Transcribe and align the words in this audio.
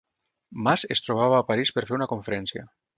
Mas 0.67 0.85
es 0.97 1.03
trobava 1.09 1.37
a 1.39 1.45
París 1.53 1.75
per 1.77 1.87
fer 1.91 1.97
una 2.01 2.13
conferència 2.17 2.71